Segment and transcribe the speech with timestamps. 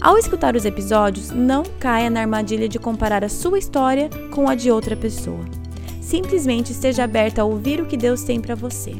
[0.00, 4.54] Ao escutar os episódios, não caia na armadilha de comparar a sua história com a
[4.54, 5.44] de outra pessoa.
[6.00, 8.94] Simplesmente esteja aberta a ouvir o que Deus tem para você.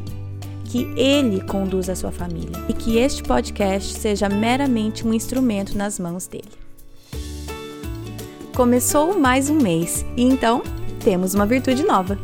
[0.65, 5.97] Que Ele conduza a sua família e que este podcast seja meramente um instrumento nas
[5.97, 6.51] mãos dele.
[8.53, 10.61] Começou mais um mês e então
[11.01, 12.19] temos uma virtude nova.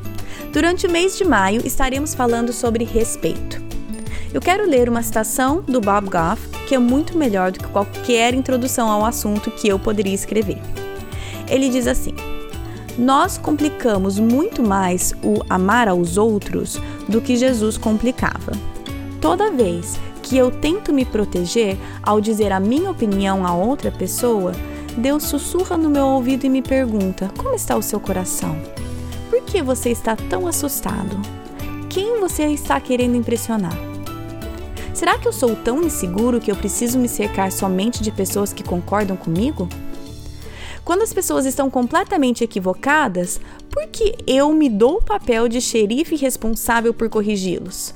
[0.51, 3.63] Durante o mês de maio estaremos falando sobre respeito.
[4.35, 8.33] Eu quero ler uma citação do Bob Goff que é muito melhor do que qualquer
[8.33, 10.57] introdução ao assunto que eu poderia escrever.
[11.47, 12.13] Ele diz assim:
[12.97, 18.51] Nós complicamos muito mais o amar aos outros do que Jesus complicava.
[19.21, 24.51] Toda vez que eu tento me proteger ao dizer a minha opinião a outra pessoa,
[24.97, 28.57] Deus sussurra no meu ouvido e me pergunta: Como está o seu coração?
[29.29, 31.17] Por que você está tão assustado?
[31.87, 33.94] Quem você está querendo impressionar?
[34.95, 38.63] Será que eu sou tão inseguro que eu preciso me cercar somente de pessoas que
[38.63, 39.67] concordam comigo?
[40.85, 46.15] Quando as pessoas estão completamente equivocadas, por que eu me dou o papel de xerife
[46.15, 47.93] responsável por corrigi-los?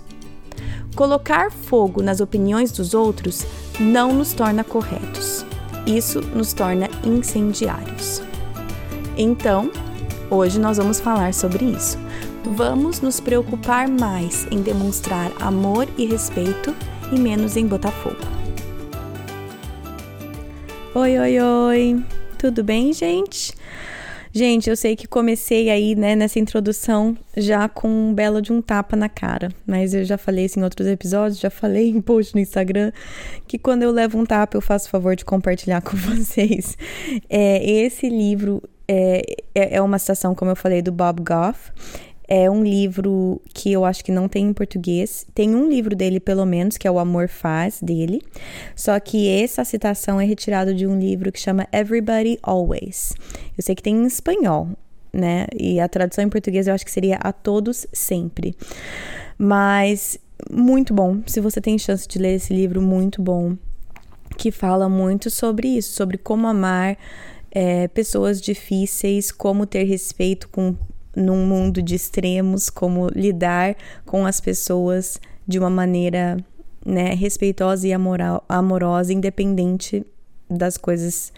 [0.93, 3.45] Colocar fogo nas opiniões dos outros
[3.79, 5.45] não nos torna corretos.
[5.85, 8.21] Isso nos torna incendiários.
[9.15, 9.71] Então,
[10.29, 11.97] hoje nós vamos falar sobre isso.
[12.43, 16.75] Vamos nos preocupar mais em demonstrar amor e respeito
[17.11, 18.17] e menos em Botafogo.
[20.93, 22.05] Oi, oi, oi!
[22.37, 23.53] Tudo bem, gente?
[24.31, 28.61] Gente, eu sei que comecei aí, né, nessa introdução já com um belo de um
[28.61, 32.35] tapa na cara, mas eu já falei isso em outros episódios, já falei em post
[32.35, 32.91] no Instagram,
[33.47, 36.77] que quando eu levo um tapa eu faço favor de compartilhar com vocês.
[37.27, 39.21] É, esse livro é,
[39.55, 41.71] é, é uma citação, como eu falei, do Bob Goff,
[42.31, 45.25] é um livro que eu acho que não tem em português.
[45.33, 48.21] Tem um livro dele, pelo menos, que é O Amor Faz, dele.
[48.75, 53.13] Só que essa citação é retirada de um livro que chama Everybody Always.
[53.57, 54.69] Eu sei que tem em espanhol,
[55.11, 55.47] né?
[55.57, 58.55] E a tradução em português eu acho que seria A Todos Sempre.
[59.35, 60.19] Mas
[60.51, 61.23] muito bom.
[61.25, 63.57] Se você tem chance de ler esse livro, muito bom.
[64.37, 66.95] Que fala muito sobre isso, sobre como amar
[67.51, 70.75] é, pessoas difíceis, como ter respeito com
[71.19, 73.75] num mundo de extremos, como lidar
[74.05, 76.37] com as pessoas de uma maneira
[76.85, 80.05] né, respeitosa e amoral, amorosa, independente
[80.49, 81.31] das coisas,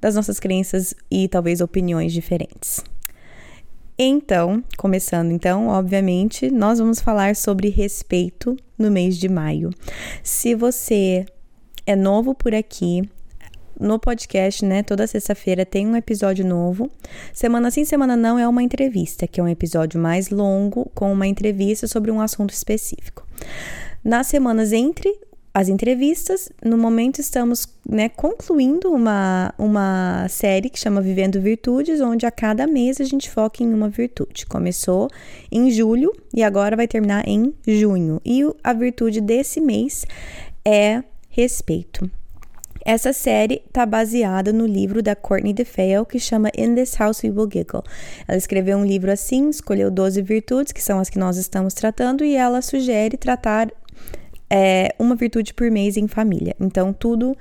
[0.00, 2.82] das nossas crenças e talvez opiniões diferentes.
[3.98, 9.70] Então, começando então, obviamente, nós vamos falar sobre respeito no mês de maio.
[10.22, 11.26] Se você
[11.86, 13.02] é novo por aqui,
[13.80, 14.82] no podcast, né?
[14.82, 16.90] Toda sexta-feira tem um episódio novo.
[17.32, 21.26] Semana sim, semana não é uma entrevista, que é um episódio mais longo com uma
[21.26, 23.26] entrevista sobre um assunto específico.
[24.04, 25.18] Nas semanas entre
[25.52, 32.24] as entrevistas, no momento estamos né, concluindo uma, uma série que chama Vivendo Virtudes, onde
[32.24, 34.46] a cada mês a gente foca em uma virtude.
[34.46, 35.08] Começou
[35.50, 38.20] em julho e agora vai terminar em junho.
[38.24, 40.04] E a virtude desse mês
[40.64, 42.08] é respeito.
[42.84, 47.30] Essa série está baseada no livro da Courtney DeFeo que chama In This House We
[47.30, 47.82] Will Giggle.
[48.26, 52.24] Ela escreveu um livro assim, escolheu 12 virtudes, que são as que nós estamos tratando,
[52.24, 53.70] e ela sugere tratar
[54.48, 56.56] é, uma virtude por mês em família.
[56.58, 57.36] Então, tudo,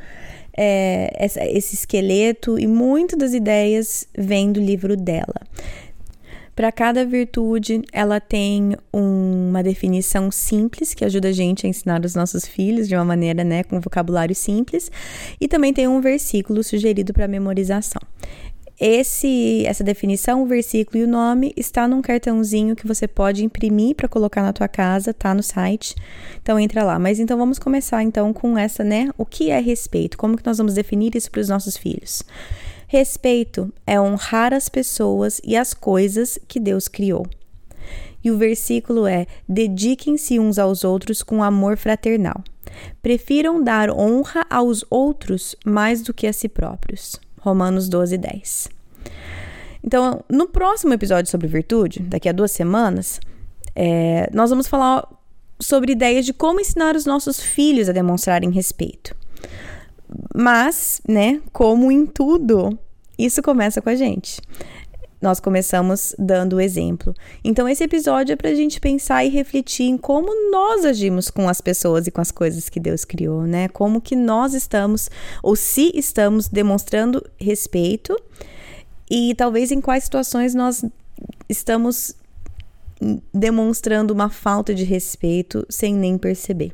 [0.56, 5.42] é, essa, esse esqueleto e muitas das ideias vem do livro dela.
[6.60, 12.04] Para cada virtude, ela tem um, uma definição simples que ajuda a gente a ensinar
[12.04, 14.92] os nossos filhos de uma maneira, né, com vocabulário simples,
[15.40, 18.02] e também tem um versículo sugerido para memorização.
[18.78, 23.96] Esse, essa definição, o versículo e o nome está num cartãozinho que você pode imprimir
[23.96, 25.96] para colocar na tua casa, tá no site.
[26.42, 27.00] Então entra lá.
[27.00, 29.10] Mas então vamos começar então com essa, né?
[29.18, 30.18] O que é respeito?
[30.18, 32.22] Como que nós vamos definir isso para os nossos filhos?
[32.92, 37.24] Respeito é honrar as pessoas e as coisas que Deus criou.
[38.24, 42.44] E o versículo é: dediquem-se uns aos outros com amor fraternal.
[43.00, 47.20] Prefiram dar honra aos outros mais do que a si próprios.
[47.40, 48.70] Romanos 12, 10.
[49.84, 53.22] Então, no próximo episódio sobre virtude, daqui a duas semanas,
[53.76, 55.08] é, nós vamos falar
[55.60, 59.16] sobre ideias de como ensinar os nossos filhos a demonstrarem respeito.
[60.36, 62.78] Mas, né, como em tudo,
[63.18, 64.42] isso começa com a gente.
[65.22, 67.14] Nós começamos dando o exemplo.
[67.44, 71.50] Então, esse episódio é para a gente pensar e refletir em como nós agimos com
[71.50, 73.68] as pessoas e com as coisas que Deus criou, né?
[73.68, 75.10] Como que nós estamos,
[75.44, 78.16] ou se estamos demonstrando respeito
[79.12, 80.86] e talvez em quais situações nós
[81.50, 82.16] estamos
[83.34, 86.74] demonstrando uma falta de respeito sem nem perceber.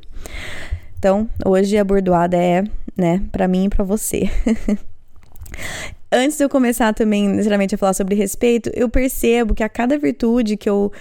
[0.97, 2.63] Então, hoje a bordoada é,
[2.97, 4.29] né, para mim e para você.
[6.11, 9.97] Antes de eu começar também, necessariamente, a falar sobre respeito, eu percebo que a cada
[9.97, 10.91] virtude que eu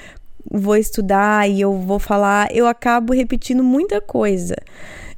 [0.51, 4.57] vou estudar e eu vou falar, eu acabo repetindo muita coisa.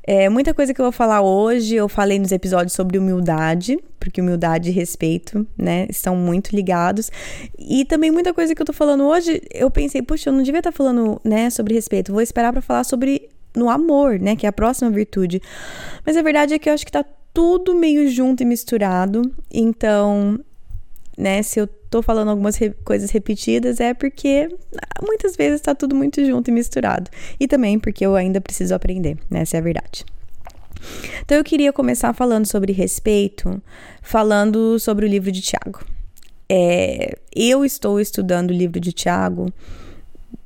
[0.09, 4.21] É, muita coisa que eu vou falar hoje, eu falei nos episódios sobre humildade, porque
[4.21, 7.11] humildade e respeito, né, estão muito ligados.
[7.59, 10.61] E também muita coisa que eu tô falando hoje, eu pensei, puxa, eu não devia
[10.61, 14.47] estar tá falando, né, sobre respeito, vou esperar para falar sobre no amor, né, que
[14.47, 15.41] é a próxima virtude.
[16.05, 19.23] Mas a verdade é que eu acho que tá tudo meio junto e misturado.
[19.51, 20.39] Então,
[21.17, 24.49] né, se eu tô falando algumas re coisas repetidas é porque
[25.03, 27.11] muitas vezes tá tudo muito junto e misturado.
[27.41, 30.05] E também porque eu ainda preciso aprender, né, essa é a verdade.
[31.25, 33.61] Então eu queria começar falando sobre respeito,
[34.03, 35.85] falando sobre o livro de Tiago.
[36.49, 39.53] É, eu estou estudando o livro de Tiago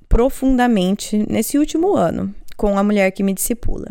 [0.09, 3.87] profundamente nesse último ano com a mulher que me discipula.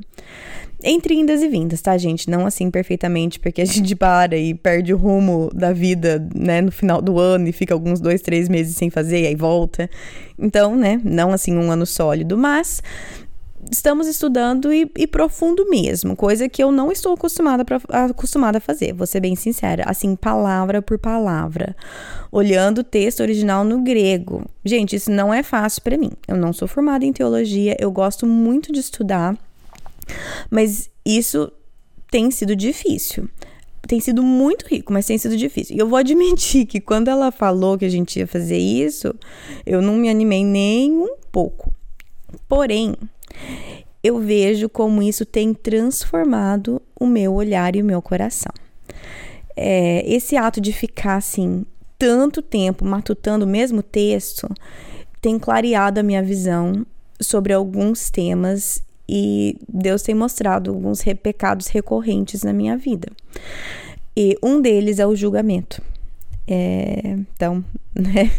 [0.83, 2.29] Entre indas e vindas, tá, gente?
[2.29, 6.71] Não assim perfeitamente, porque a gente para e perde o rumo da vida, né, no
[6.71, 9.89] final do ano e fica alguns dois, três meses sem fazer e aí volta.
[10.37, 12.83] Então, né, não assim um ano sólido, mas
[13.71, 18.61] estamos estudando e, e, profundo mesmo, coisa que eu não estou acostumada, pra, acostumada a
[18.61, 21.75] fazer, vou ser bem sincera, assim, palavra por palavra,
[22.31, 24.45] olhando o texto original no grego.
[24.63, 26.11] Gente, isso não é fácil para mim.
[26.27, 29.37] Eu não sou formada em teologia, eu gosto muito de estudar
[30.49, 31.51] mas isso
[32.09, 33.29] tem sido difícil.
[33.87, 35.75] Tem sido muito rico, mas tem sido difícil.
[35.75, 39.13] E eu vou admitir que quando ela falou que a gente ia fazer isso,
[39.65, 41.71] eu não me animei nem um pouco.
[42.47, 42.95] Porém,
[44.03, 48.51] eu vejo como isso tem transformado o meu olhar e o meu coração.
[49.55, 51.65] É, esse ato de ficar assim
[51.97, 54.47] tanto tempo matutando o mesmo texto
[55.21, 56.85] tem clareado a minha visão
[57.21, 63.11] sobre alguns temas e Deus tem mostrado alguns pecados recorrentes na minha vida.
[64.15, 65.81] E um deles é o julgamento.
[66.51, 67.63] É, então,
[67.93, 68.31] né,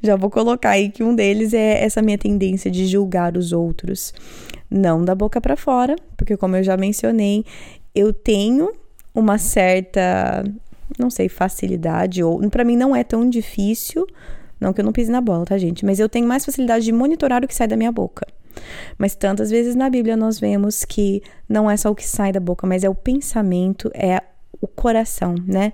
[0.00, 4.14] já vou colocar aí que um deles é essa minha tendência de julgar os outros,
[4.70, 7.44] não da boca para fora, porque como eu já mencionei,
[7.92, 8.70] eu tenho
[9.12, 10.44] uma certa,
[10.96, 14.06] não sei, facilidade ou para mim não é tão difícil,
[14.60, 16.92] não que eu não pise na bola, tá, gente, mas eu tenho mais facilidade de
[16.92, 18.24] monitorar o que sai da minha boca.
[18.96, 22.38] Mas tantas vezes na Bíblia nós vemos que não é só o que sai da
[22.38, 24.22] boca, mas é o pensamento, é
[24.60, 25.72] o coração, né?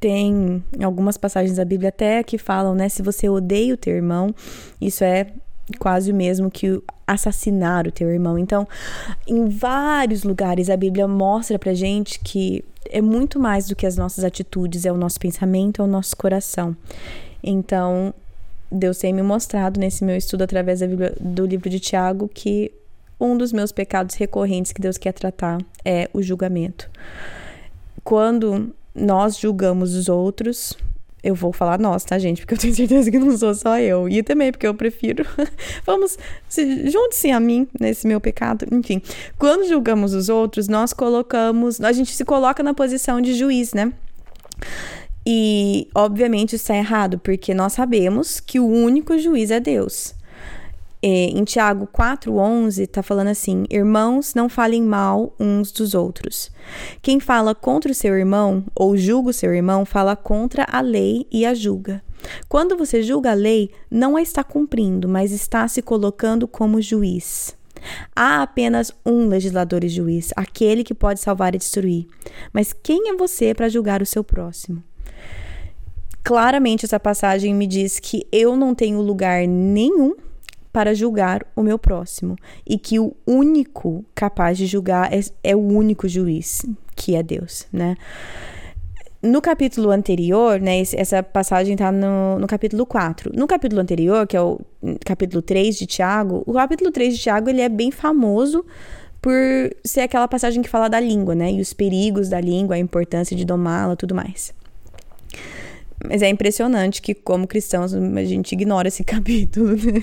[0.00, 2.88] Tem algumas passagens da Bíblia até que falam, né?
[2.88, 4.34] Se você odeia o teu irmão,
[4.80, 5.26] isso é
[5.78, 8.38] quase o mesmo que assassinar o teu irmão.
[8.38, 8.66] Então,
[9.26, 13.96] em vários lugares a Bíblia mostra pra gente que é muito mais do que as
[13.96, 16.76] nossas atitudes, é o nosso pensamento, é o nosso coração.
[17.42, 18.14] Então,
[18.70, 22.72] Deus tem me mostrado nesse meu estudo através Bíblia, do livro de Tiago que
[23.20, 26.88] um dos meus pecados recorrentes que Deus quer tratar é o julgamento.
[28.02, 30.76] Quando nós julgamos os outros,
[31.22, 32.40] eu vou falar nós, tá, gente?
[32.40, 34.08] Porque eu tenho certeza que não sou só eu.
[34.08, 35.24] E também porque eu prefiro.
[35.84, 36.16] Vamos,
[36.86, 38.66] junte-se a mim nesse meu pecado.
[38.72, 39.02] Enfim,
[39.38, 41.80] quando julgamos os outros, nós colocamos.
[41.80, 43.92] A gente se coloca na posição de juiz, né?
[45.26, 50.14] E, obviamente, isso é errado, porque nós sabemos que o único juiz é Deus.
[51.02, 56.50] É, em Tiago 4,11 está falando assim: Irmãos, não falem mal uns dos outros.
[57.00, 61.26] Quem fala contra o seu irmão ou julga o seu irmão, fala contra a lei
[61.30, 62.02] e a julga.
[62.48, 67.56] Quando você julga a lei, não a está cumprindo, mas está se colocando como juiz.
[68.14, 72.06] Há apenas um legislador e juiz, aquele que pode salvar e destruir.
[72.52, 74.82] Mas quem é você para julgar o seu próximo?
[76.22, 80.14] Claramente, essa passagem me diz que eu não tenho lugar nenhum
[80.72, 82.36] para julgar o meu próximo
[82.66, 87.66] e que o único capaz de julgar é, é o único juiz, que é Deus,
[87.72, 87.96] né?
[89.22, 93.30] No capítulo anterior, né, essa passagem está no, no capítulo 4.
[93.34, 94.58] No capítulo anterior, que é o
[95.04, 98.64] capítulo 3 de Tiago, o capítulo 3 de Tiago ele é bem famoso
[99.20, 99.34] por
[99.84, 101.52] ser aquela passagem que fala da língua, né?
[101.52, 104.54] E os perigos da língua, a importância de domá-la, tudo mais.
[106.08, 110.02] Mas é impressionante que, como cristãos, a gente ignora esse capítulo, né?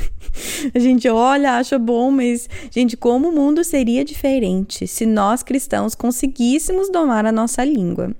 [0.73, 5.95] A gente olha, acha bom, mas, gente, como o mundo seria diferente se nós cristãos
[5.95, 8.15] conseguíssemos domar a nossa língua?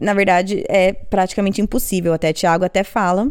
[0.00, 2.12] na verdade, é praticamente impossível.
[2.12, 3.28] Até Tiago até fala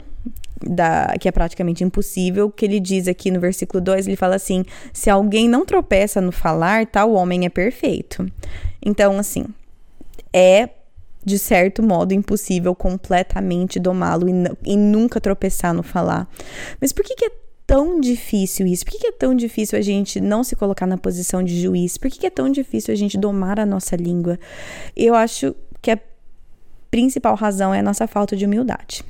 [0.66, 4.64] da, que é praticamente impossível, que ele diz aqui no versículo 2, ele fala assim:
[4.92, 8.26] se alguém não tropeça no falar, tal homem é perfeito.
[8.84, 9.46] Então, assim,
[10.32, 10.70] é
[11.26, 14.34] de certo modo impossível completamente domá-lo e,
[14.66, 16.28] e, nunca tropeçar no falar.
[16.82, 17.32] Mas por que, que é
[17.66, 18.86] tão difícil isso?
[18.86, 21.98] Por que, que, é tão difícil a gente não se colocar na posição de juiz?
[21.98, 24.40] Por que, que é tão difícil a gente domar a nossa língua?
[24.96, 26.00] Eu acho que a
[26.92, 29.04] principal razão é a nossa falta de humildade.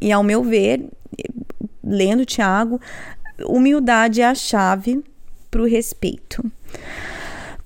[0.00, 0.88] E ao meu ver,
[1.82, 2.80] lendo Tiago,
[3.44, 5.04] humildade é a chave
[5.50, 6.44] para o respeito.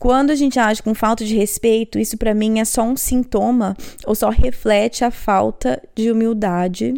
[0.00, 3.76] Quando a gente age com falta de respeito, isso para mim é só um sintoma
[4.06, 6.94] ou só reflete a falta de humildade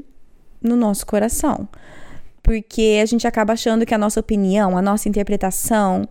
[0.63, 1.69] no nosso coração.
[2.45, 6.09] Porque a gente acaba achando que a nossa opinião, a nossa interpretação,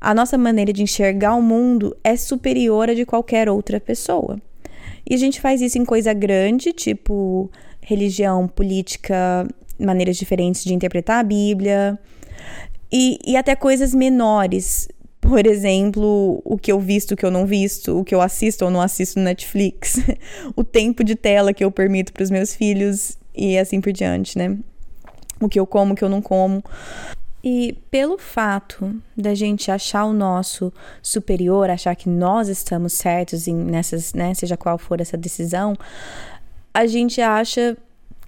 [0.00, 4.40] a nossa maneira de enxergar o mundo é superior a de qualquer outra pessoa.
[5.10, 9.44] E a gente faz isso em coisa grande, tipo religião, política,
[9.76, 11.98] maneiras diferentes de interpretar a Bíblia,
[12.92, 14.88] e, e até coisas menores,
[15.28, 18.64] por exemplo, o que eu visto, o que eu não visto, o que eu assisto
[18.64, 19.96] ou não assisto no Netflix,
[20.56, 24.38] o tempo de tela que eu permito para os meus filhos e assim por diante,
[24.38, 24.56] né?
[25.38, 26.64] O que eu como, o que eu não como.
[27.44, 33.54] E pelo fato da gente achar o nosso superior, achar que nós estamos certos em
[33.54, 35.76] nessas, né, seja qual for essa decisão,
[36.72, 37.76] a gente acha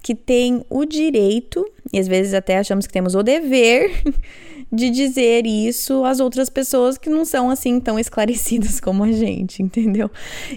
[0.01, 3.91] que tem o direito, e às vezes até achamos que temos o dever
[4.71, 9.61] de dizer isso às outras pessoas que não são assim tão esclarecidas como a gente,
[9.61, 10.09] entendeu?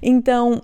[0.02, 0.62] Então,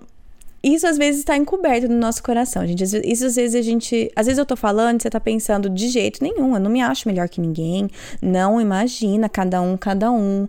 [0.63, 2.85] isso às vezes está encoberto no nosso coração, gente.
[2.85, 4.11] Isso às vezes a gente.
[4.15, 7.09] Às vezes eu tô falando você tá pensando de jeito nenhum, eu não me acho
[7.09, 7.89] melhor que ninguém.
[8.21, 10.45] Não, imagina, cada um, cada um.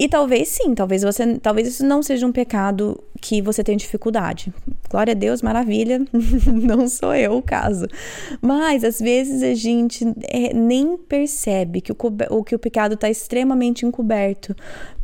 [0.00, 4.50] E talvez sim, talvez você, talvez isso não seja um pecado que você tem dificuldade.
[4.88, 6.00] Glória a Deus, maravilha,
[6.50, 7.86] não sou eu o caso.
[8.40, 11.96] Mas às vezes a gente é, nem percebe que o,
[12.30, 14.56] o, que o pecado está extremamente encoberto.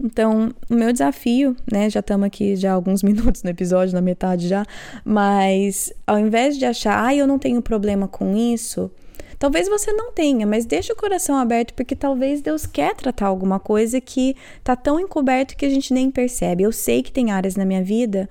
[0.03, 4.49] Então, o meu desafio, né, já estamos aqui já alguns minutos no episódio, na metade
[4.49, 4.65] já,
[5.05, 8.91] mas ao invés de achar, ah, eu não tenho problema com isso,
[9.39, 13.61] Talvez você não tenha, mas deixa o coração aberto porque talvez Deus quer tratar alguma
[13.61, 16.63] coisa que tá tão encoberto que a gente nem percebe.
[16.63, 18.29] Eu sei que tem áreas na minha vida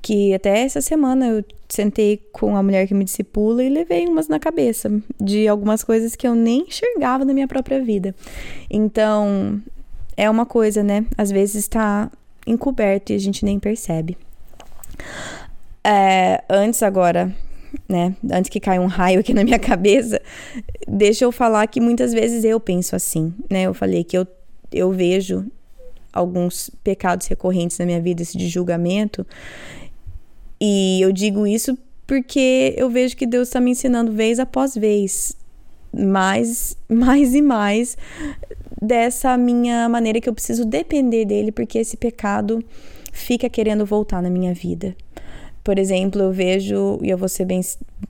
[0.00, 4.28] que até essa semana eu sentei com a mulher que me discipula e levei umas
[4.28, 4.90] na cabeça
[5.20, 8.14] de algumas coisas que eu nem enxergava na minha própria vida.
[8.70, 9.60] Então,
[10.16, 11.04] é uma coisa, né?
[11.16, 12.10] Às vezes está
[12.46, 14.16] encoberto e a gente nem percebe.
[15.84, 17.34] É, antes agora
[17.88, 18.14] né?
[18.30, 20.20] Antes que caia um raio aqui na minha cabeça,
[20.86, 23.62] deixa eu falar que muitas vezes eu penso assim, né?
[23.62, 24.26] Eu falei que eu,
[24.72, 25.46] eu vejo
[26.12, 29.26] alguns pecados recorrentes na minha vida, esse de julgamento,
[30.60, 35.36] e eu digo isso porque eu vejo que Deus está me ensinando vez após vez,
[35.92, 37.96] mais, mais e mais
[38.80, 42.64] dessa minha maneira que eu preciso depender dele, porque esse pecado
[43.12, 44.96] fica querendo voltar na minha vida.
[45.68, 47.60] Por exemplo, eu vejo, e eu vou ser bem,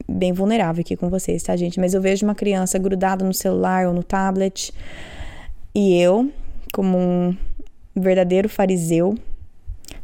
[0.08, 1.80] bem vulnerável aqui com vocês, tá, gente?
[1.80, 4.72] Mas eu vejo uma criança grudada no celular ou no tablet,
[5.74, 6.30] e eu,
[6.72, 7.36] como um
[7.96, 9.18] verdadeiro fariseu,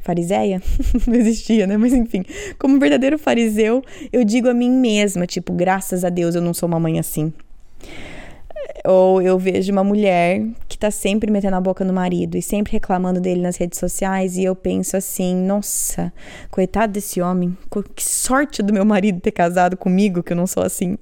[0.01, 0.61] fariseia?
[1.07, 1.77] Não existia, né?
[1.77, 2.25] Mas enfim,
[2.59, 6.53] como um verdadeiro fariseu, eu digo a mim mesma, tipo, graças a Deus eu não
[6.53, 7.33] sou uma mãe assim.
[8.87, 12.73] Ou eu vejo uma mulher que tá sempre metendo a boca no marido e sempre
[12.73, 16.13] reclamando dele nas redes sociais e eu penso assim, nossa,
[16.51, 17.57] coitado desse homem,
[17.95, 20.99] que sorte do meu marido ter casado comigo, que eu não sou assim.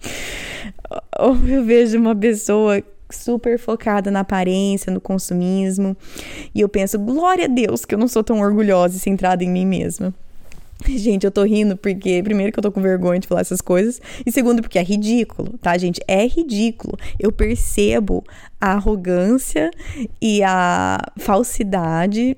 [1.18, 5.96] Ou eu vejo uma pessoa super focada na aparência, no consumismo,
[6.54, 9.50] e eu penso, glória a Deus que eu não sou tão orgulhosa e centrada em
[9.50, 10.14] mim mesma.
[10.86, 14.00] Gente, eu tô rindo porque, primeiro, que eu tô com vergonha de falar essas coisas,
[14.24, 16.00] e segundo, porque é ridículo, tá, gente?
[16.06, 16.96] É ridículo.
[17.18, 18.24] Eu percebo
[18.60, 19.70] a arrogância
[20.20, 22.36] e a falsidade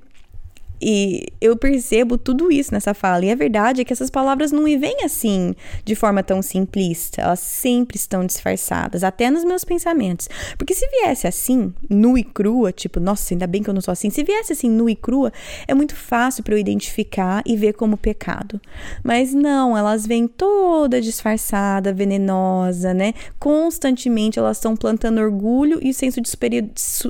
[0.80, 3.24] e eu percebo tudo isso nessa fala.
[3.24, 5.54] E a verdade é que essas palavras não me vêm assim
[5.84, 7.20] de forma tão simplista.
[7.20, 10.28] Elas sempre estão disfarçadas, até nos meus pensamentos.
[10.56, 13.92] Porque se viesse assim, nua e crua, tipo, nossa, ainda bem que eu não sou
[13.92, 14.10] assim.
[14.10, 15.32] Se viesse assim, nua e crua,
[15.66, 18.60] é muito fácil para eu identificar e ver como pecado.
[19.02, 23.14] Mas não, elas vêm toda disfarçada, venenosa, né?
[23.38, 26.68] Constantemente elas estão plantando orgulho e senso de, superior,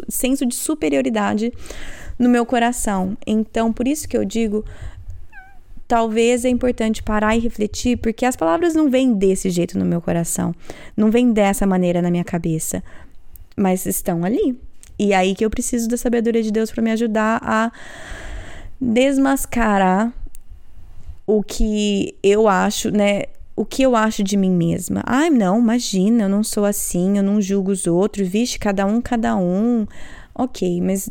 [0.08, 1.52] senso de superioridade
[2.18, 3.16] no meu coração.
[3.26, 4.64] Então, por isso que eu digo,
[5.86, 10.02] talvez é importante parar e refletir, porque as palavras não vêm desse jeito no meu
[10.02, 10.54] coração,
[10.96, 12.82] não vêm dessa maneira na minha cabeça,
[13.56, 14.58] mas estão ali.
[14.98, 17.72] E é aí que eu preciso da sabedoria de Deus para me ajudar a
[18.80, 20.12] desmascarar
[21.26, 23.24] o que eu acho, né?
[23.54, 25.02] O que eu acho de mim mesma.
[25.06, 29.00] Ai, não, imagina, eu não sou assim, eu não julgo os outros, vixe, cada um,
[29.00, 29.86] cada um.
[30.34, 31.10] Ok, mas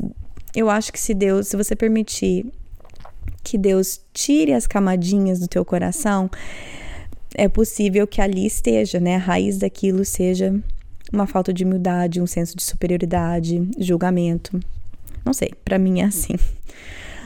[0.58, 2.44] eu acho que se Deus, se você permitir
[3.44, 6.32] que Deus tire as camadinhas do teu coração,
[7.36, 9.18] é possível que ali esteja, né?
[9.18, 10.60] A raiz daquilo seja
[11.14, 14.60] uma falta de humildade, um senso de superioridade, julgamento.
[15.24, 16.34] Não sei, para mim é assim.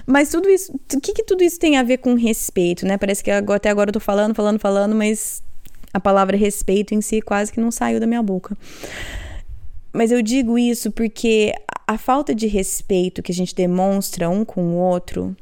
[0.05, 2.97] Mas tudo isso, o que, que tudo isso tem a ver com respeito, né?
[2.97, 5.41] Parece que até agora eu tô falando, falando, falando, mas
[5.93, 8.57] a palavra respeito em si quase que não saiu da minha boca.
[9.93, 11.53] Mas eu digo isso porque
[11.87, 15.35] a falta de respeito que a gente demonstra um com o outro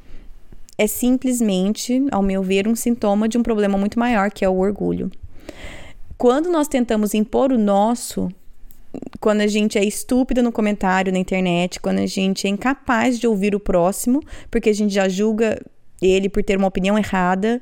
[0.77, 4.57] é simplesmente, ao meu ver, um sintoma de um problema muito maior, que é o
[4.57, 5.11] orgulho.
[6.17, 8.29] Quando nós tentamos impor o nosso,
[9.19, 13.27] quando a gente é estúpido no comentário na internet, quando a gente é incapaz de
[13.27, 15.61] ouvir o próximo, porque a gente já julga
[16.01, 17.61] ele por ter uma opinião errada,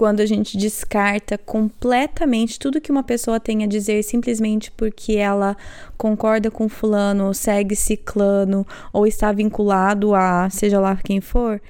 [0.00, 5.54] quando a gente descarta completamente tudo que uma pessoa tem a dizer simplesmente porque ela
[5.98, 11.60] concorda com fulano, segue ciclano ou está vinculado a seja lá quem for,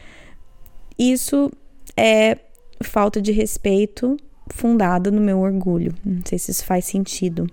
[0.96, 1.50] isso
[1.96, 2.38] é
[2.80, 4.16] falta de respeito
[4.48, 5.92] fundada no meu orgulho.
[6.04, 7.48] Não sei se isso faz sentido.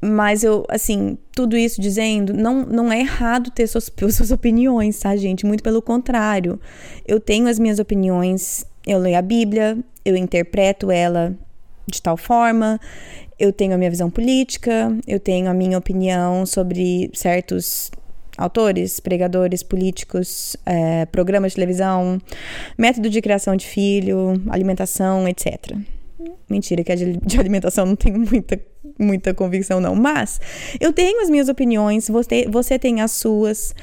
[0.00, 5.16] Mas eu, assim, tudo isso dizendo, não, não é errado ter suas, suas opiniões, tá,
[5.16, 5.44] gente?
[5.44, 6.60] Muito pelo contrário.
[7.04, 11.34] Eu tenho as minhas opiniões, eu leio a Bíblia, eu interpreto ela
[11.86, 12.80] de tal forma,
[13.38, 17.90] eu tenho a minha visão política, eu tenho a minha opinião sobre certos
[18.36, 22.20] autores, pregadores, políticos, é, programas de televisão,
[22.78, 25.76] método de criação de filho, alimentação, etc.
[26.48, 28.60] Mentira, que a de alimentação não tenho muita,
[28.98, 29.94] muita convicção, não.
[29.94, 30.40] Mas
[30.80, 33.74] eu tenho as minhas opiniões, você, você tem as suas.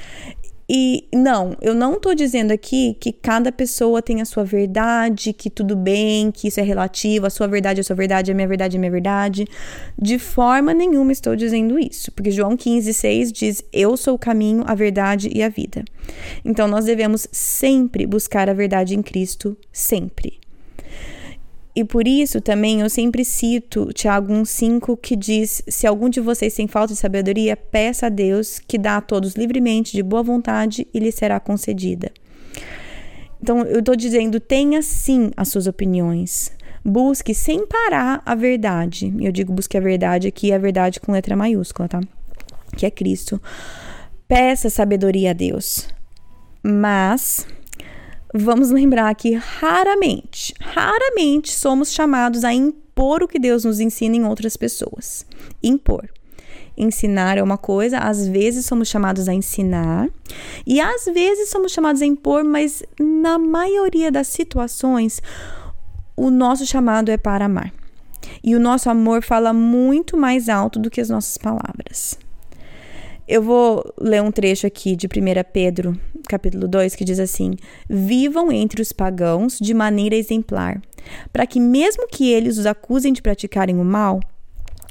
[0.72, 5.50] E não, eu não estou dizendo aqui que cada pessoa tem a sua verdade, que
[5.50, 8.48] tudo bem, que isso é relativo, a sua verdade é a sua verdade, a minha
[8.48, 9.48] verdade é a minha verdade.
[10.00, 14.64] De forma nenhuma estou dizendo isso, porque João 15, 6 diz: Eu sou o caminho,
[14.68, 15.84] a verdade e a vida.
[16.46, 20.40] Então nós devemos sempre buscar a verdade em Cristo, sempre.
[21.76, 26.54] E por isso também eu sempre cito Tiago 1,5 que diz: Se algum de vocês
[26.54, 30.88] tem falta de sabedoria, peça a Deus, que dá a todos livremente, de boa vontade,
[30.94, 32.12] e lhe será concedida.
[33.42, 36.52] Então eu estou dizendo: tenha sim as suas opiniões.
[36.84, 39.14] Busque sem parar a verdade.
[39.20, 42.02] Eu digo busque a verdade aqui, a verdade com letra maiúscula, tá?
[42.76, 43.42] Que é Cristo.
[44.28, 45.88] Peça sabedoria a Deus.
[46.64, 47.46] Mas
[48.34, 54.26] vamos lembrar que raramente, raramente somos chamados a impor o que Deus nos ensina em
[54.26, 55.26] outras pessoas.
[55.64, 56.10] Impor.
[56.78, 60.10] Ensinar é uma coisa, às vezes somos chamados a ensinar
[60.66, 65.22] e às vezes somos chamados a impor, mas na maioria das situações
[66.16, 67.74] o nosso chamado é para amar.
[68.44, 72.18] E o nosso amor fala muito mais alto do que as nossas palavras.
[73.32, 75.10] Eu vou ler um trecho aqui de 1
[75.54, 75.96] Pedro,
[76.28, 77.54] capítulo 2, que diz assim:
[77.88, 80.82] Vivam entre os pagãos de maneira exemplar,
[81.32, 84.20] para que, mesmo que eles os acusem de praticarem o mal,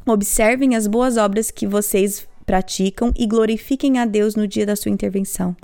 [0.06, 4.90] observem as boas obras que vocês praticam e glorifiquem a Deus no dia da sua
[4.90, 5.54] intervenção.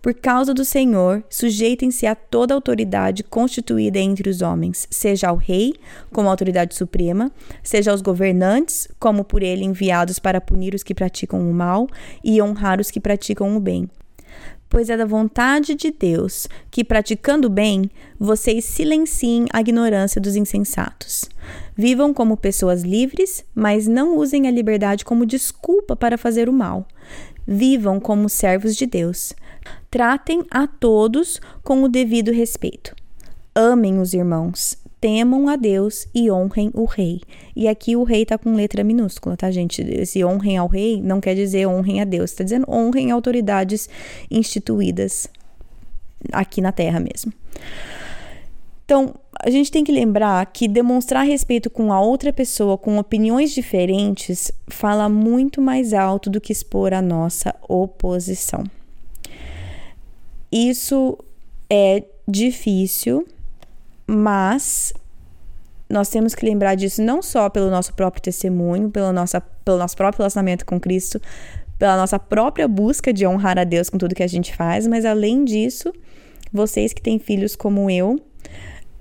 [0.00, 5.74] Por causa do Senhor, sujeitem-se a toda autoridade constituída entre os homens, seja ao rei,
[6.12, 11.40] como autoridade suprema, seja aos governantes, como por ele enviados para punir os que praticam
[11.40, 11.88] o mal
[12.22, 13.90] e honrar os que praticam o bem
[14.72, 21.28] pois é da vontade de Deus que, praticando bem, vocês silenciem a ignorância dos insensatos.
[21.76, 26.88] Vivam como pessoas livres, mas não usem a liberdade como desculpa para fazer o mal.
[27.46, 29.34] Vivam como servos de Deus.
[29.90, 32.96] Tratem a todos com o devido respeito.
[33.54, 37.20] Amem os irmãos, temam a Deus e honrem o rei.
[37.56, 39.82] E aqui o rei tá com letra minúscula, tá, gente?
[39.82, 43.90] Esse honrem ao rei não quer dizer honrem a Deus, tá dizendo honrem autoridades
[44.30, 45.26] instituídas
[46.32, 47.32] aqui na terra mesmo.
[48.84, 53.50] Então, a gente tem que lembrar que demonstrar respeito com a outra pessoa com opiniões
[53.50, 58.62] diferentes fala muito mais alto do que expor a nossa oposição.
[60.52, 61.18] Isso
[61.68, 63.26] é difícil,
[64.06, 64.92] mas
[65.88, 69.96] nós temos que lembrar disso não só pelo nosso próprio testemunho, pelo, nossa, pelo nosso
[69.96, 71.20] próprio relacionamento com Cristo,
[71.78, 75.04] pela nossa própria busca de honrar a Deus com tudo que a gente faz, mas
[75.04, 75.92] além disso,
[76.52, 78.18] vocês que têm filhos como eu,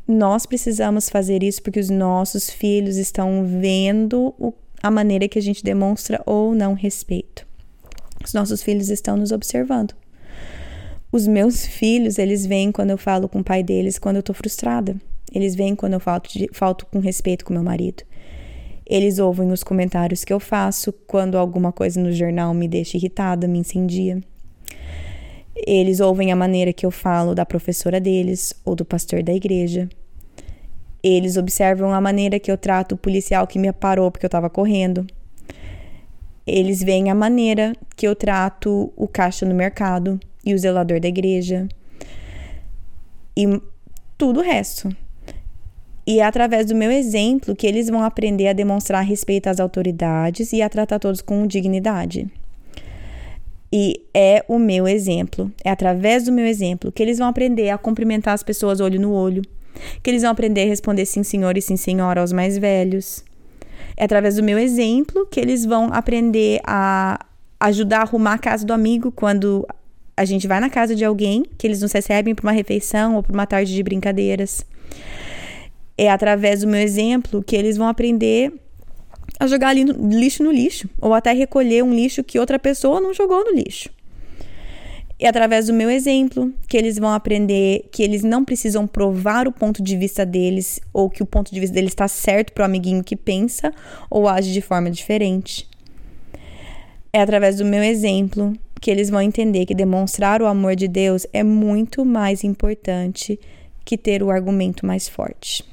[0.07, 5.41] nós precisamos fazer isso porque os nossos filhos estão vendo o, a maneira que a
[5.41, 7.47] gente demonstra ou não respeito.
[8.23, 9.93] Os nossos filhos estão nos observando.
[11.11, 14.33] Os meus filhos, eles vêm quando eu falo com o pai deles, quando eu tô
[14.33, 14.95] frustrada.
[15.33, 18.03] Eles vêm quando eu falto, de, falto com respeito com meu marido.
[18.85, 23.45] Eles ouvem os comentários que eu faço quando alguma coisa no jornal me deixa irritada,
[23.45, 24.21] me incendia.
[25.53, 29.89] Eles ouvem a maneira que eu falo da professora deles ou do pastor da igreja.
[31.03, 34.49] Eles observam a maneira que eu trato o policial que me parou porque eu estava
[34.49, 35.05] correndo.
[36.45, 41.07] Eles veem a maneira que eu trato o caixa no mercado e o zelador da
[41.07, 41.67] igreja
[43.37, 43.61] e
[44.17, 44.89] tudo o resto.
[46.05, 50.51] E é através do meu exemplo que eles vão aprender a demonstrar respeito às autoridades
[50.51, 52.27] e a tratar todos com dignidade.
[53.71, 57.77] E é o meu exemplo, é através do meu exemplo que eles vão aprender a
[57.77, 59.41] cumprimentar as pessoas olho no olho,
[60.03, 63.23] que eles vão aprender a responder sim, senhor e sim, senhora aos mais velhos.
[63.95, 67.19] É através do meu exemplo que eles vão aprender a
[67.59, 69.67] ajudar a arrumar a casa do amigo quando
[70.17, 73.23] a gente vai na casa de alguém, que eles nos recebem para uma refeição ou
[73.23, 74.65] para uma tarde de brincadeiras.
[75.97, 78.51] É através do meu exemplo que eles vão aprender
[79.39, 83.43] a jogar lixo no lixo, ou até recolher um lixo que outra pessoa não jogou
[83.43, 83.89] no lixo.
[85.23, 89.51] É através do meu exemplo que eles vão aprender que eles não precisam provar o
[89.51, 92.65] ponto de vista deles ou que o ponto de vista deles está certo para o
[92.65, 93.71] amiguinho que pensa
[94.09, 95.69] ou age de forma diferente.
[97.13, 101.27] É através do meu exemplo que eles vão entender que demonstrar o amor de Deus
[101.31, 103.39] é muito mais importante
[103.85, 105.63] que ter o argumento mais forte.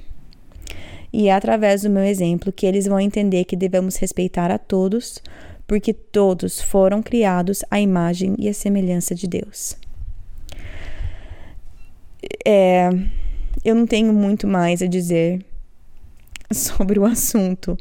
[1.11, 5.23] E é através do meu exemplo que eles vão entender que devemos respeitar a todos,
[5.69, 9.77] porque todos foram criados à imagem e à semelhança de Deus.
[12.45, 12.89] É,
[13.63, 15.45] eu não tenho muito mais a dizer
[16.51, 17.77] sobre o assunto.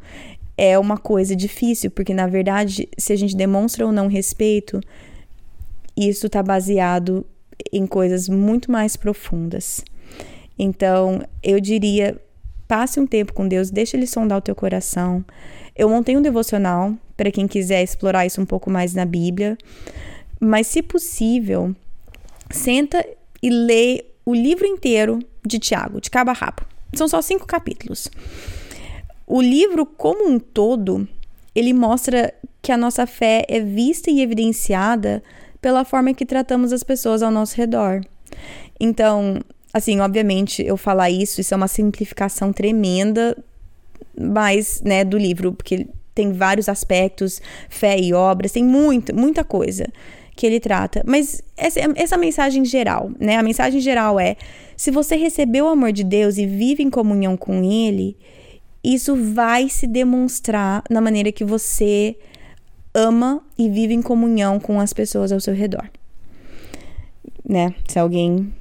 [0.58, 4.82] É uma coisa difícil, porque na verdade, se a gente demonstra ou não respeito,
[5.96, 7.26] isso está baseado
[7.72, 9.82] em coisas muito mais profundas.
[10.60, 12.20] Então, eu diria,
[12.68, 15.24] passe um tempo com Deus, deixa ele sondar o teu coração.
[15.76, 19.58] Eu montei um devocional para quem quiser explorar isso um pouco mais na Bíblia,
[20.40, 21.76] mas se possível,
[22.52, 23.06] senta
[23.42, 26.64] e lê o livro inteiro de Tiago, de cabo a rabo.
[26.94, 28.10] São só cinco capítulos.
[29.26, 31.08] O livro como um todo,
[31.54, 35.24] ele mostra que a nossa fé é vista e evidenciada
[35.62, 38.02] pela forma que tratamos as pessoas ao nosso redor.
[38.80, 39.42] Então,
[39.78, 43.38] assim, obviamente, eu falar isso, isso é uma simplificação tremenda,
[44.20, 49.88] mas, né, do livro, porque tem vários aspectos, fé e obras, tem muita, muita coisa
[50.36, 51.04] que ele trata.
[51.06, 53.38] Mas essa, essa mensagem geral, né?
[53.38, 54.36] A mensagem geral é:
[54.76, 58.16] se você recebeu o amor de Deus e vive em comunhão com Ele,
[58.84, 62.16] isso vai se demonstrar na maneira que você
[62.94, 65.90] ama e vive em comunhão com as pessoas ao seu redor.
[67.48, 67.74] Né?
[67.88, 68.54] Se alguém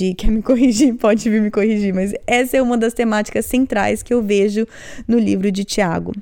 [0.00, 4.02] e quer me corrigir, pode vir me corrigir, mas essa é uma das temáticas centrais
[4.02, 4.66] que eu vejo
[5.06, 6.12] no livro de Tiago.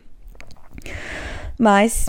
[1.59, 2.09] Mas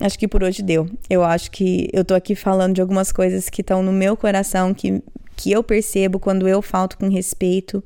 [0.00, 0.88] acho que por hoje deu.
[1.08, 4.74] Eu acho que eu tô aqui falando de algumas coisas que estão no meu coração
[4.74, 5.02] que
[5.36, 7.82] que eu percebo quando eu falto com respeito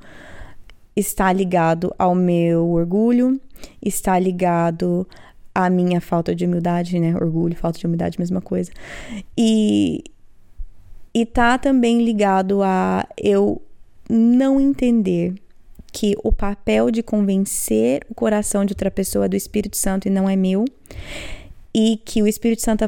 [0.97, 3.41] está ligado ao meu orgulho,
[3.81, 5.07] está ligado
[5.55, 7.15] a minha falta de humildade, né?
[7.15, 8.71] Orgulho, falta de humildade, mesma coisa.
[9.37, 10.03] E,
[11.15, 13.61] e tá também ligado a eu
[14.09, 15.35] não entender
[15.93, 20.11] que o papel de convencer o coração de outra pessoa é do Espírito Santo e
[20.11, 20.65] não é meu.
[21.75, 22.85] E que o Espírito Santo,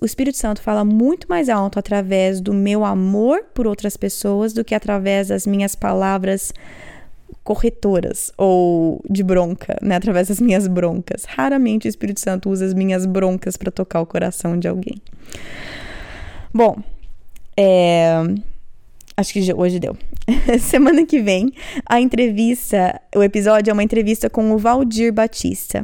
[0.00, 4.64] o Espírito Santo fala muito mais alto através do meu amor por outras pessoas do
[4.64, 6.52] que através das minhas palavras
[7.42, 11.24] corretoras ou de bronca, né, através das minhas broncas.
[11.24, 15.00] Raramente o Espírito Santo usa as minhas broncas para tocar o coração de alguém.
[16.52, 16.76] Bom,
[17.56, 18.22] é...
[19.16, 19.96] acho que hoje deu.
[20.60, 21.52] Semana que vem,
[21.86, 25.82] a entrevista, o episódio é uma entrevista com o Valdir Batista.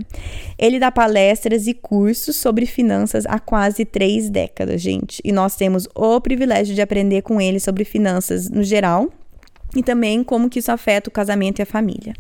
[0.59, 5.21] Ele dá palestras e cursos sobre finanças há quase três décadas, gente.
[5.25, 9.09] E nós temos o privilégio de aprender com ele sobre finanças no geral,
[9.75, 12.15] e também como que isso afeta o casamento e a família.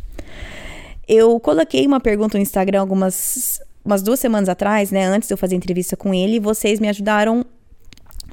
[1.06, 5.38] Eu coloquei uma pergunta no Instagram algumas umas duas semanas atrás, né, antes de eu
[5.38, 7.44] fazer entrevista com ele, e vocês me ajudaram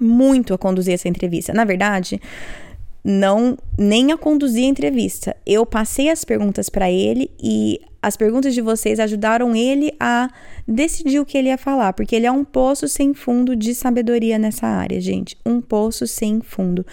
[0.02, 1.54] muito a conduzir essa entrevista.
[1.54, 2.20] Na verdade,
[3.04, 5.36] não nem a conduzir a entrevista.
[5.46, 10.30] Eu passei as perguntas para ele e as perguntas de vocês ajudaram ele a
[10.68, 14.38] decidir o que ele ia falar, porque ele é um poço sem fundo de sabedoria
[14.40, 15.38] nessa área, gente.
[15.46, 16.86] Um poço sem fundo.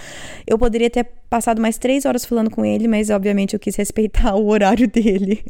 [0.47, 4.35] Eu poderia ter passado mais três horas falando com ele, mas obviamente eu quis respeitar
[4.35, 5.45] o horário dele.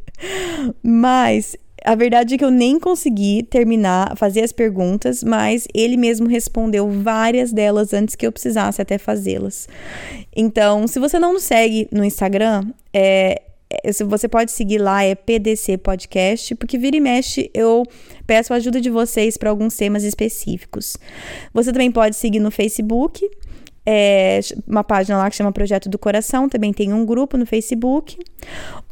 [0.83, 6.27] Mas A verdade é que eu nem consegui terminar, fazer as perguntas, mas ele mesmo
[6.27, 9.69] respondeu várias delas antes que eu precisasse até fazê-las.
[10.35, 15.15] Então, se você não nos segue no Instagram, é, é você pode seguir lá, é
[15.15, 17.85] PDC Podcast, porque vira e mexe eu
[18.27, 20.97] peço a ajuda de vocês para alguns temas específicos.
[21.55, 23.29] Você também pode seguir no Facebook,
[23.89, 28.19] é uma página lá que chama Projeto do Coração, também tem um grupo no Facebook.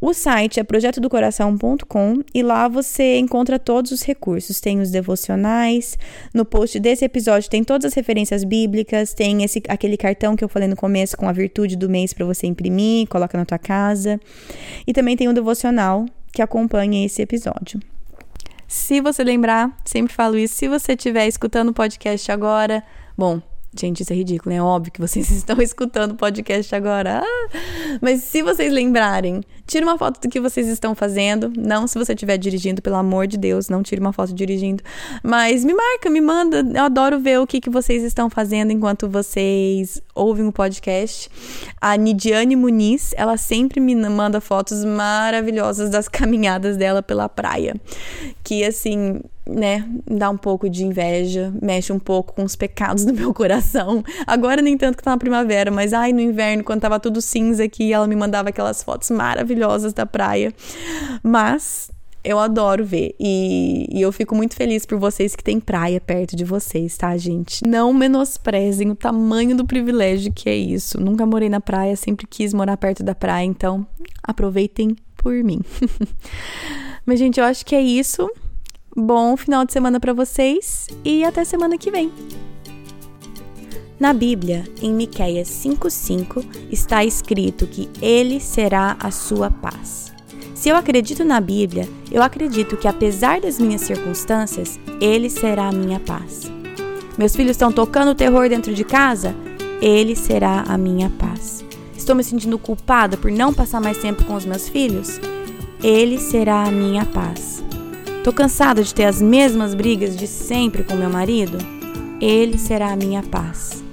[0.01, 4.61] O site é projetodocoração.com e lá você encontra todos os recursos.
[4.61, 5.97] Tem os devocionais,
[6.33, 10.49] no post desse episódio tem todas as referências bíblicas, tem esse aquele cartão que eu
[10.49, 14.17] falei no começo com a virtude do mês para você imprimir, coloca na tua casa.
[14.87, 17.81] E também tem o um devocional que acompanha esse episódio.
[18.67, 22.83] Se você lembrar, sempre falo isso, se você estiver escutando o podcast agora,
[23.17, 23.41] bom,
[23.77, 27.21] Gente, isso é ridículo, é óbvio que vocês estão escutando o podcast agora.
[27.21, 27.57] Ah,
[28.01, 31.51] mas se vocês lembrarem, tire uma foto do que vocês estão fazendo.
[31.57, 34.81] Não se você estiver dirigindo, pelo amor de Deus, não tire uma foto dirigindo.
[35.21, 36.65] Mas me marca, me manda.
[36.73, 41.29] Eu adoro ver o que, que vocês estão fazendo enquanto vocês ouvem o podcast.
[41.81, 47.75] A Nidiane Muniz, ela sempre me manda fotos maravilhosas das caminhadas dela pela praia.
[48.41, 53.13] Que assim, né, dá um pouco de inveja, mexe um pouco com os pecados do
[53.13, 54.03] meu coração.
[54.25, 57.63] Agora nem tanto que tá na primavera, mas ai, no inverno, quando tava tudo cinza
[57.63, 60.53] aqui, ela me mandava aquelas fotos maravilhosas da praia.
[61.21, 61.91] Mas
[62.23, 66.35] eu adoro ver e, e, eu fico muito feliz por vocês que têm praia perto
[66.35, 67.63] de vocês, tá, gente?
[67.63, 70.99] Não menosprezem o tamanho do privilégio que é isso.
[70.99, 73.85] Nunca morei na praia, sempre quis morar perto da praia, então
[74.23, 75.61] aproveitem por mim.
[77.05, 78.27] Mas, gente, eu acho que é isso.
[78.97, 82.09] Bom final de semana para vocês e até semana que vem.
[83.99, 90.13] Na Bíblia, em Miqueias 5:5, está escrito que ele será a sua paz.
[90.53, 95.73] Se eu acredito na Bíblia, eu acredito que apesar das minhas circunstâncias, ele será a
[95.73, 96.49] minha paz.
[97.17, 99.35] Meus filhos estão tocando terror dentro de casa?
[99.81, 101.65] Ele será a minha paz.
[101.97, 105.19] Estou me sentindo culpada por não passar mais tempo com os meus filhos?
[105.83, 107.54] Ele será a minha paz.
[108.25, 111.59] Tô cansada de ter as mesmas brigas de sempre com meu marido?
[112.19, 113.83] Ele será a minha paz.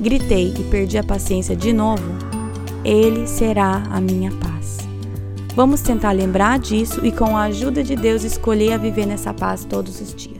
[0.00, 2.02] Gritei e perdi a paciência de novo?
[2.82, 4.78] Ele será a minha paz.
[5.54, 9.66] Vamos tentar lembrar disso e, com a ajuda de Deus, escolher a viver nessa paz
[9.66, 10.37] todos os dias.